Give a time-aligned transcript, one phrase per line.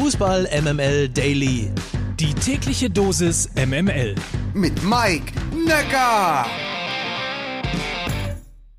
[0.00, 1.72] Fußball MML Daily.
[2.20, 4.14] Die tägliche Dosis MML.
[4.54, 5.32] Mit Mike
[5.66, 6.46] Necker.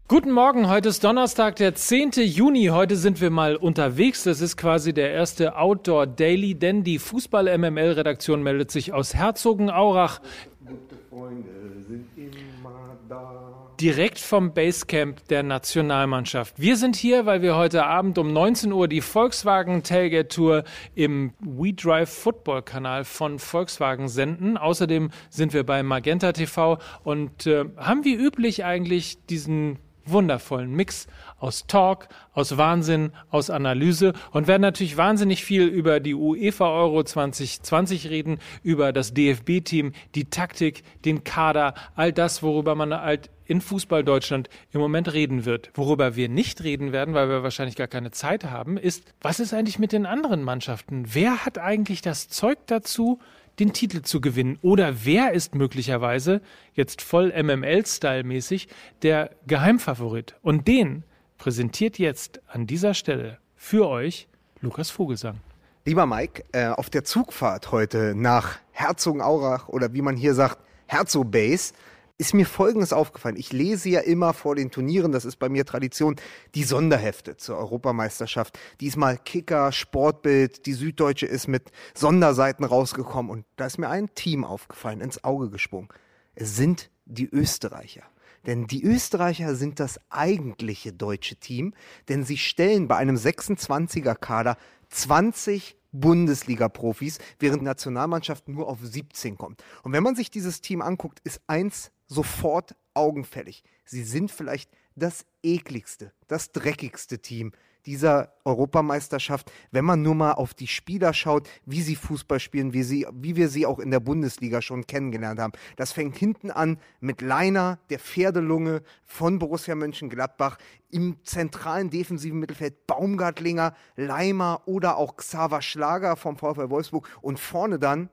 [0.08, 2.12] Guten Morgen, heute ist Donnerstag, der 10.
[2.24, 2.68] Juni.
[2.68, 4.24] Heute sind wir mal unterwegs.
[4.24, 9.14] Das ist quasi der erste Outdoor Daily, denn die Fußball MML Redaktion meldet sich aus
[9.14, 10.22] Herzogenaurach.
[10.66, 11.50] Gute Freunde
[11.86, 16.60] sind immer da direkt vom Basecamp der Nationalmannschaft.
[16.60, 20.64] Wir sind hier, weil wir heute Abend um 19 Uhr die Volkswagen Tailgate Tour
[20.96, 24.58] im WeDrive Football Kanal von Volkswagen senden.
[24.58, 31.08] Außerdem sind wir bei Magenta TV und äh, haben wie üblich eigentlich diesen wundervollen Mix
[31.38, 37.04] aus Talk, aus Wahnsinn, aus Analyse und werden natürlich wahnsinnig viel über die UEFA Euro
[37.04, 43.62] 2020 reden, über das DFB-Team, die Taktik, den Kader, all das, worüber man halt in
[43.62, 45.72] Fußball Deutschland im Moment reden wird.
[45.74, 49.54] Worüber wir nicht reden werden, weil wir wahrscheinlich gar keine Zeit haben, ist, was ist
[49.54, 51.06] eigentlich mit den anderen Mannschaften?
[51.14, 53.20] Wer hat eigentlich das Zeug dazu,
[53.58, 54.60] den Titel zu gewinnen?
[54.62, 56.42] Oder wer ist möglicherweise
[56.74, 58.68] jetzt voll MML-Style-mäßig
[59.02, 60.36] der Geheimfavorit?
[60.44, 61.04] Und den
[61.40, 64.28] präsentiert jetzt an dieser Stelle für euch
[64.62, 65.40] Lukas Vogelsang.
[65.86, 71.74] Lieber Mike, äh, auf der Zugfahrt heute nach Herzogenaurach oder wie man hier sagt, Herzog-Base,
[72.20, 73.38] ist mir Folgendes aufgefallen.
[73.38, 76.18] Ich lese ja immer vor den Turnieren, das ist bei mir Tradition,
[76.54, 78.60] die Sonderhefte zur Europameisterschaft.
[78.82, 84.44] Diesmal Kicker, Sportbild, die Süddeutsche ist mit Sonderseiten rausgekommen und da ist mir ein Team
[84.44, 85.88] aufgefallen, ins Auge gesprungen.
[86.36, 88.04] Es sind die Österreicher.
[88.46, 91.74] Denn die Österreicher sind das eigentliche deutsche Team,
[92.10, 94.58] denn sie stellen bei einem 26er Kader
[94.90, 99.64] 20 Bundesliga-Profis, während die Nationalmannschaft nur auf 17 kommt.
[99.84, 103.64] Und wenn man sich dieses Team anguckt, ist eins sofort augenfällig.
[103.86, 107.52] Sie sind vielleicht das ekligste, das dreckigste Team
[107.86, 112.84] dieser Europameisterschaft, wenn man nur mal auf die Spieler schaut, wie sie Fußball spielen, wie,
[112.84, 115.54] sie, wie wir sie auch in der Bundesliga schon kennengelernt haben.
[115.76, 120.58] Das fängt hinten an mit Leiner, der Pferdelunge von Borussia Mönchengladbach,
[120.92, 127.80] im zentralen defensiven Mittelfeld Baumgartlinger, Leimer oder auch Xaver Schlager vom VfL Wolfsburg und vorne
[127.80, 128.10] dann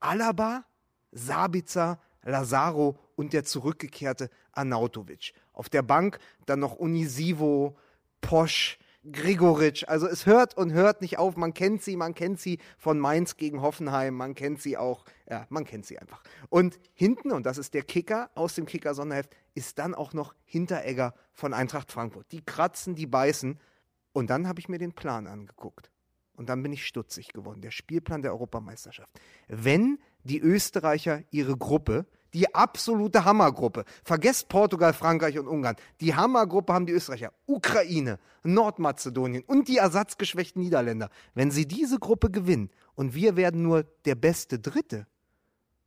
[0.00, 0.64] Alaba,
[1.12, 5.32] Sabitzer, Lazaro und der zurückgekehrte Arnautovic.
[5.52, 7.76] Auf der Bank dann noch Unisivo,
[8.20, 8.78] Posch,
[9.10, 9.84] Gregoritsch.
[9.86, 11.36] Also es hört und hört nicht auf.
[11.36, 15.46] Man kennt sie, man kennt sie von Mainz gegen Hoffenheim, man kennt sie auch, ja,
[15.48, 16.22] man kennt sie einfach.
[16.50, 21.14] Und hinten, und das ist der Kicker aus dem Kicker-Sonderheft, ist dann auch noch Hinteregger
[21.32, 22.30] von Eintracht Frankfurt.
[22.32, 23.58] Die kratzen, die beißen.
[24.12, 25.90] Und dann habe ich mir den Plan angeguckt.
[26.34, 27.60] Und dann bin ich stutzig geworden.
[27.62, 29.18] Der Spielplan der Europameisterschaft.
[29.48, 33.84] Wenn die Österreicher ihre Gruppe die absolute Hammergruppe.
[34.04, 35.76] Vergesst Portugal, Frankreich und Ungarn.
[36.00, 41.10] Die Hammergruppe haben die Österreicher, Ukraine, Nordmazedonien und die ersatzgeschwächten Niederländer.
[41.34, 45.06] Wenn sie diese Gruppe gewinnen und wir werden nur der beste Dritte,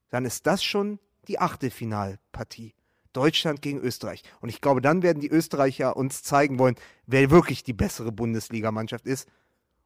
[0.09, 2.73] dann ist das schon die Achtelfinalpartie.
[3.13, 4.23] Deutschland gegen Österreich.
[4.41, 6.75] Und ich glaube, dann werden die Österreicher uns zeigen wollen,
[7.05, 9.29] wer wirklich die bessere Bundesligamannschaft ist.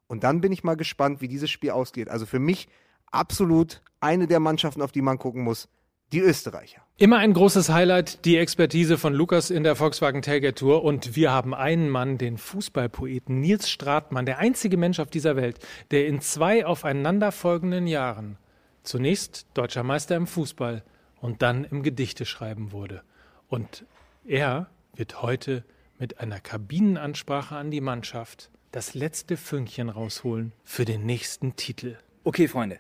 [0.07, 2.07] Und dann bin ich mal gespannt, wie dieses Spiel ausgeht.
[2.07, 2.69] Also für mich
[3.11, 5.67] absolut eine der Mannschaften, auf die man gucken muss
[6.11, 6.81] die Österreicher.
[6.97, 10.83] Immer ein großes Highlight, die Expertise von Lukas in der Volkswagen Tailgate Tour.
[10.83, 15.59] Und wir haben einen Mann, den Fußballpoeten Nils Stratmann, der einzige Mensch auf dieser Welt,
[15.91, 18.37] der in zwei aufeinanderfolgenden Jahren
[18.83, 20.83] zunächst deutscher Meister im Fußball
[21.19, 23.03] und dann im Gedichteschreiben wurde.
[23.49, 23.85] Und
[24.25, 25.63] er wird heute
[25.99, 31.97] mit einer Kabinenansprache an die Mannschaft das letzte Fünkchen rausholen für den nächsten Titel.
[32.23, 32.79] Okay, Freunde.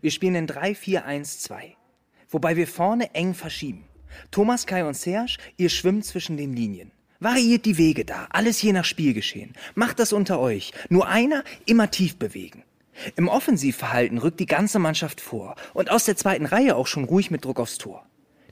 [0.00, 1.74] Wir spielen in 3-4-1-2
[2.36, 3.86] wobei wir vorne eng verschieben.
[4.30, 6.90] Thomas, Kai und Serge, ihr schwimmt zwischen den Linien.
[7.18, 9.54] Variiert die Wege da, alles je nach Spielgeschehen.
[9.74, 10.72] Macht das unter euch.
[10.90, 12.62] Nur einer immer tief bewegen.
[13.16, 17.30] Im Offensivverhalten rückt die ganze Mannschaft vor und aus der zweiten Reihe auch schon ruhig
[17.30, 18.04] mit Druck aufs Tor.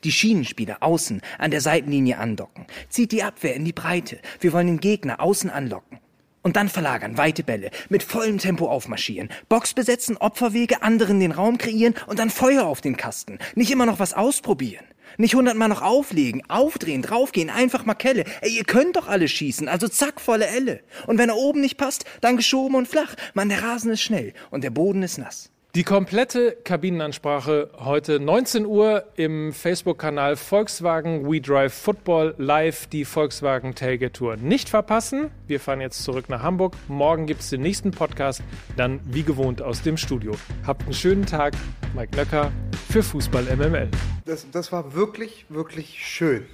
[0.02, 2.64] Die Schienenspieler außen an der Seitenlinie andocken.
[2.88, 4.18] Zieht die Abwehr in die Breite.
[4.40, 5.98] Wir wollen den Gegner außen anlocken.
[6.44, 11.56] Und dann verlagern, weite Bälle, mit vollem Tempo aufmarschieren, Box besetzen, Opferwege, anderen den Raum
[11.56, 13.38] kreieren und dann Feuer auf den Kasten.
[13.54, 14.84] Nicht immer noch was ausprobieren.
[15.16, 18.24] Nicht hundertmal noch auflegen, aufdrehen, draufgehen, einfach mal Kelle.
[18.42, 20.80] Ey, ihr könnt doch alle schießen, also zack, volle Elle.
[21.06, 23.14] Und wenn er oben nicht passt, dann geschoben und flach.
[23.32, 25.50] Mann, der Rasen ist schnell und der Boden ist nass.
[25.74, 33.74] Die komplette Kabinenansprache heute 19 Uhr im Facebook-Kanal Volkswagen We Drive Football live die Volkswagen
[33.74, 34.36] Tailgate Tour.
[34.36, 35.32] Nicht verpassen.
[35.48, 36.76] Wir fahren jetzt zurück nach Hamburg.
[36.86, 38.40] Morgen gibt es den nächsten Podcast,
[38.76, 40.36] dann wie gewohnt aus dem Studio.
[40.64, 41.54] Habt einen schönen Tag.
[41.92, 42.52] Mike Nöcker
[42.88, 43.88] für Fußball MML.
[44.26, 46.46] Das, das war wirklich, wirklich schön.